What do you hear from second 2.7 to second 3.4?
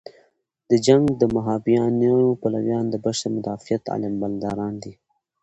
د بشر